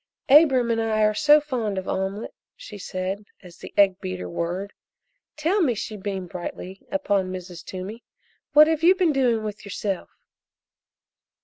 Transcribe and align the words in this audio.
"Abram 0.29 0.71
and 0.71 0.81
I 0.81 1.03
are 1.03 1.13
so 1.13 1.39
fond 1.39 1.77
of 1.77 1.87
omelette," 1.87 2.33
she 2.55 2.79
said, 2.79 3.23
as 3.43 3.57
the 3.57 3.71
egg 3.77 4.01
beater 4.01 4.27
whirred. 4.27 4.73
"Tell 5.37 5.61
me," 5.61 5.75
she 5.75 5.95
beamed 5.95 6.29
brightly 6.29 6.81
upon 6.89 7.31
Mrs. 7.31 7.63
Toomey, 7.63 8.03
"what 8.53 8.65
have 8.65 8.81
you 8.81 8.95
been 8.95 9.13
doing 9.13 9.43
with 9.43 9.63
yourself?" 9.63 10.09